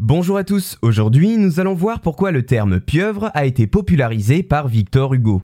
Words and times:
Bonjour 0.00 0.36
à 0.36 0.44
tous, 0.44 0.78
aujourd'hui 0.80 1.36
nous 1.38 1.58
allons 1.58 1.74
voir 1.74 2.00
pourquoi 2.00 2.30
le 2.30 2.44
terme 2.44 2.78
pieuvre 2.78 3.32
a 3.34 3.46
été 3.46 3.66
popularisé 3.66 4.44
par 4.44 4.68
Victor 4.68 5.12
Hugo. 5.12 5.40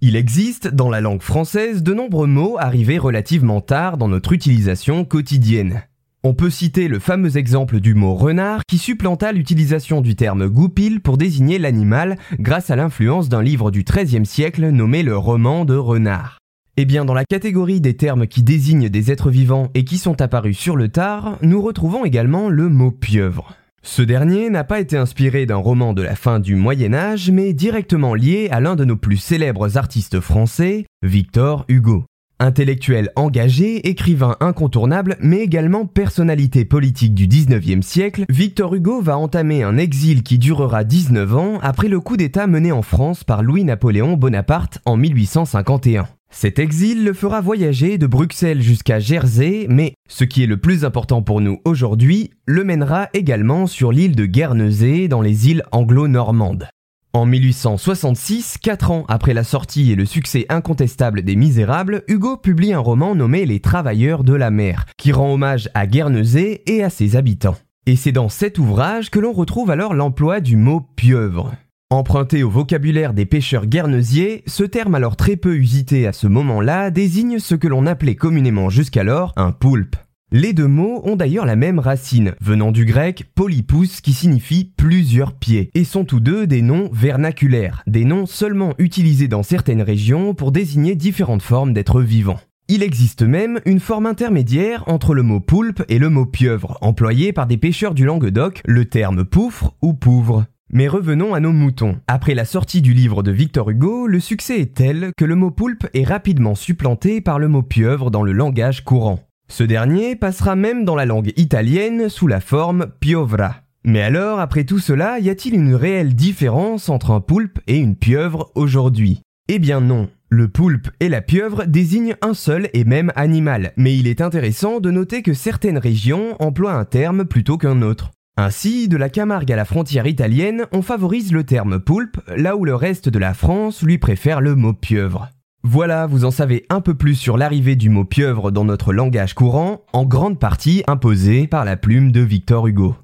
Il 0.00 0.14
existe 0.14 0.68
dans 0.68 0.88
la 0.88 1.00
langue 1.00 1.22
française 1.22 1.82
de 1.82 1.92
nombreux 1.92 2.28
mots 2.28 2.56
arrivés 2.56 2.98
relativement 2.98 3.60
tard 3.60 3.96
dans 3.96 4.06
notre 4.06 4.32
utilisation 4.32 5.04
quotidienne. 5.04 5.82
On 6.22 6.34
peut 6.34 6.50
citer 6.50 6.86
le 6.86 7.00
fameux 7.00 7.36
exemple 7.36 7.80
du 7.80 7.94
mot 7.94 8.14
renard 8.14 8.62
qui 8.68 8.78
supplanta 8.78 9.32
l'utilisation 9.32 10.02
du 10.02 10.14
terme 10.14 10.46
goupil 10.46 11.00
pour 11.00 11.16
désigner 11.16 11.58
l'animal 11.58 12.16
grâce 12.38 12.70
à 12.70 12.76
l'influence 12.76 13.28
d'un 13.28 13.42
livre 13.42 13.72
du 13.72 13.82
XIIIe 13.82 14.24
siècle 14.24 14.68
nommé 14.68 15.02
le 15.02 15.16
roman 15.16 15.64
de 15.64 15.74
renard. 15.74 16.38
Eh 16.76 16.84
bien, 16.84 17.04
dans 17.04 17.14
la 17.14 17.24
catégorie 17.24 17.80
des 17.80 17.96
termes 17.96 18.28
qui 18.28 18.44
désignent 18.44 18.88
des 18.88 19.10
êtres 19.10 19.30
vivants 19.30 19.68
et 19.74 19.84
qui 19.84 19.98
sont 19.98 20.22
apparus 20.22 20.56
sur 20.56 20.76
le 20.76 20.90
tard, 20.90 21.38
nous 21.42 21.60
retrouvons 21.60 22.04
également 22.04 22.48
le 22.48 22.68
mot 22.68 22.92
pieuvre. 22.92 23.56
Ce 23.82 24.02
dernier 24.02 24.50
n'a 24.50 24.62
pas 24.62 24.78
été 24.78 24.98
inspiré 24.98 25.46
d'un 25.46 25.56
roman 25.56 25.94
de 25.94 26.02
la 26.02 26.14
fin 26.14 26.38
du 26.38 26.54
Moyen 26.54 26.92
Âge, 26.92 27.30
mais 27.30 27.54
directement 27.54 28.14
lié 28.14 28.48
à 28.50 28.60
l'un 28.60 28.76
de 28.76 28.84
nos 28.84 28.96
plus 28.96 29.16
célèbres 29.16 29.78
artistes 29.78 30.20
français, 30.20 30.84
Victor 31.02 31.64
Hugo. 31.68 32.04
Intellectuel 32.38 33.10
engagé, 33.16 33.88
écrivain 33.88 34.36
incontournable, 34.40 35.16
mais 35.20 35.40
également 35.40 35.86
personnalité 35.86 36.64
politique 36.64 37.14
du 37.14 37.26
19e 37.26 37.82
siècle, 37.82 38.24
Victor 38.28 38.74
Hugo 38.74 39.00
va 39.00 39.16
entamer 39.16 39.62
un 39.62 39.76
exil 39.78 40.22
qui 40.22 40.38
durera 40.38 40.84
19 40.84 41.36
ans 41.36 41.58
après 41.62 41.88
le 41.88 42.00
coup 42.00 42.16
d'État 42.16 42.46
mené 42.46 42.72
en 42.72 42.82
France 42.82 43.24
par 43.24 43.42
Louis-Napoléon 43.42 44.16
Bonaparte 44.16 44.78
en 44.84 44.96
1851. 44.96 46.06
Cet 46.32 46.58
exil 46.58 47.04
le 47.04 47.12
fera 47.12 47.40
voyager 47.40 47.98
de 47.98 48.06
Bruxelles 48.06 48.62
jusqu'à 48.62 48.98
Jersey, 48.98 49.66
mais 49.68 49.94
ce 50.08 50.24
qui 50.24 50.42
est 50.44 50.46
le 50.46 50.56
plus 50.56 50.84
important 50.84 51.22
pour 51.22 51.40
nous 51.40 51.60
aujourd'hui, 51.64 52.30
le 52.46 52.64
mènera 52.64 53.08
également 53.12 53.66
sur 53.66 53.92
l'île 53.92 54.14
de 54.14 54.26
Guernesey 54.26 55.08
dans 55.08 55.20
les 55.20 55.50
îles 55.50 55.64
anglo-normandes. 55.72 56.68
En 57.12 57.26
1866, 57.26 58.58
quatre 58.62 58.92
ans 58.92 59.04
après 59.08 59.34
la 59.34 59.42
sortie 59.42 59.90
et 59.90 59.96
le 59.96 60.06
succès 60.06 60.46
incontestable 60.48 61.22
des 61.22 61.34
Misérables, 61.34 62.04
Hugo 62.06 62.36
publie 62.36 62.72
un 62.72 62.78
roman 62.78 63.16
nommé 63.16 63.44
Les 63.44 63.58
Travailleurs 63.58 64.22
de 64.22 64.34
la 64.34 64.52
mer, 64.52 64.86
qui 64.96 65.10
rend 65.10 65.34
hommage 65.34 65.68
à 65.74 65.88
Guernesey 65.88 66.62
et 66.66 66.84
à 66.84 66.90
ses 66.90 67.16
habitants. 67.16 67.56
Et 67.86 67.96
c'est 67.96 68.12
dans 68.12 68.28
cet 68.28 68.58
ouvrage 68.58 69.10
que 69.10 69.18
l'on 69.18 69.32
retrouve 69.32 69.72
alors 69.72 69.94
l'emploi 69.94 70.40
du 70.40 70.54
mot 70.54 70.80
pieuvre. 70.94 71.52
Emprunté 71.92 72.44
au 72.44 72.50
vocabulaire 72.50 73.14
des 73.14 73.26
pêcheurs 73.26 73.66
guernesiers, 73.66 74.44
ce 74.46 74.62
terme 74.62 74.94
alors 74.94 75.16
très 75.16 75.34
peu 75.34 75.56
usité 75.56 76.06
à 76.06 76.12
ce 76.12 76.28
moment-là 76.28 76.92
désigne 76.92 77.40
ce 77.40 77.56
que 77.56 77.66
l'on 77.66 77.84
appelait 77.84 78.14
communément 78.14 78.70
jusqu'alors 78.70 79.32
un 79.34 79.50
poulpe. 79.50 79.96
Les 80.30 80.52
deux 80.52 80.68
mots 80.68 81.00
ont 81.02 81.16
d'ailleurs 81.16 81.46
la 81.46 81.56
même 81.56 81.80
racine, 81.80 82.36
venant 82.40 82.70
du 82.70 82.84
grec 82.84 83.24
polypus 83.34 84.00
qui 84.00 84.12
signifie 84.12 84.72
plusieurs 84.76 85.32
pieds, 85.32 85.72
et 85.74 85.82
sont 85.82 86.04
tous 86.04 86.20
deux 86.20 86.46
des 86.46 86.62
noms 86.62 86.90
vernaculaires, 86.92 87.82
des 87.88 88.04
noms 88.04 88.26
seulement 88.26 88.74
utilisés 88.78 89.26
dans 89.26 89.42
certaines 89.42 89.82
régions 89.82 90.32
pour 90.32 90.52
désigner 90.52 90.94
différentes 90.94 91.42
formes 91.42 91.72
d'êtres 91.72 92.02
vivants. 92.02 92.38
Il 92.68 92.84
existe 92.84 93.22
même 93.22 93.58
une 93.66 93.80
forme 93.80 94.06
intermédiaire 94.06 94.84
entre 94.86 95.12
le 95.12 95.24
mot 95.24 95.40
poulpe 95.40 95.82
et 95.88 95.98
le 95.98 96.08
mot 96.08 96.24
pieuvre, 96.24 96.78
employé 96.82 97.32
par 97.32 97.48
des 97.48 97.56
pêcheurs 97.56 97.94
du 97.94 98.04
Languedoc, 98.04 98.62
le 98.64 98.84
terme 98.84 99.24
poufre 99.24 99.74
ou 99.82 99.92
pouvre. 99.92 100.46
Mais 100.72 100.86
revenons 100.86 101.34
à 101.34 101.40
nos 101.40 101.52
moutons. 101.52 101.98
Après 102.06 102.34
la 102.34 102.44
sortie 102.44 102.80
du 102.80 102.92
livre 102.92 103.24
de 103.24 103.32
Victor 103.32 103.70
Hugo, 103.70 104.06
le 104.06 104.20
succès 104.20 104.60
est 104.60 104.74
tel 104.74 105.10
que 105.16 105.24
le 105.24 105.34
mot 105.34 105.50
poulpe 105.50 105.88
est 105.94 106.04
rapidement 106.04 106.54
supplanté 106.54 107.20
par 107.20 107.40
le 107.40 107.48
mot 107.48 107.62
pieuvre 107.62 108.10
dans 108.12 108.22
le 108.22 108.32
langage 108.32 108.84
courant. 108.84 109.18
Ce 109.48 109.64
dernier 109.64 110.14
passera 110.14 110.54
même 110.54 110.84
dans 110.84 110.94
la 110.94 111.06
langue 111.06 111.32
italienne 111.36 112.08
sous 112.08 112.28
la 112.28 112.40
forme 112.40 112.86
piovra. 113.00 113.56
Mais 113.84 114.00
alors, 114.00 114.38
après 114.38 114.64
tout 114.64 114.78
cela, 114.78 115.18
y 115.18 115.28
a-t-il 115.28 115.54
une 115.54 115.74
réelle 115.74 116.14
différence 116.14 116.88
entre 116.88 117.10
un 117.10 117.20
poulpe 117.20 117.58
et 117.66 117.78
une 117.78 117.96
pieuvre 117.96 118.52
aujourd'hui? 118.54 119.22
Eh 119.48 119.58
bien 119.58 119.80
non. 119.80 120.08
Le 120.28 120.46
poulpe 120.46 120.88
et 121.00 121.08
la 121.08 121.22
pieuvre 121.22 121.64
désignent 121.64 122.14
un 122.22 122.34
seul 122.34 122.68
et 122.72 122.84
même 122.84 123.10
animal, 123.16 123.72
mais 123.76 123.96
il 123.96 124.06
est 124.06 124.20
intéressant 124.20 124.78
de 124.78 124.92
noter 124.92 125.22
que 125.22 125.34
certaines 125.34 125.78
régions 125.78 126.36
emploient 126.38 126.74
un 126.74 126.84
terme 126.84 127.24
plutôt 127.24 127.58
qu'un 127.58 127.82
autre. 127.82 128.12
Ainsi, 128.36 128.88
de 128.88 128.96
la 128.96 129.10
Camargue 129.10 129.52
à 129.52 129.56
la 129.56 129.64
frontière 129.64 130.06
italienne, 130.06 130.64
on 130.72 130.82
favorise 130.82 131.32
le 131.32 131.44
terme 131.44 131.78
poulpe, 131.78 132.20
là 132.36 132.56
où 132.56 132.64
le 132.64 132.74
reste 132.74 133.08
de 133.08 133.18
la 133.18 133.34
France 133.34 133.82
lui 133.82 133.98
préfère 133.98 134.40
le 134.40 134.54
mot 134.54 134.72
pieuvre. 134.72 135.28
Voilà, 135.62 136.06
vous 136.06 136.24
en 136.24 136.30
savez 136.30 136.64
un 136.70 136.80
peu 136.80 136.94
plus 136.94 137.14
sur 137.14 137.36
l'arrivée 137.36 137.76
du 137.76 137.90
mot 137.90 138.04
pieuvre 138.04 138.50
dans 138.50 138.64
notre 138.64 138.94
langage 138.94 139.34
courant, 139.34 139.82
en 139.92 140.06
grande 140.06 140.38
partie 140.38 140.82
imposé 140.86 141.46
par 141.46 141.66
la 141.66 141.76
plume 141.76 142.12
de 142.12 142.20
Victor 142.20 142.66
Hugo. 142.66 142.96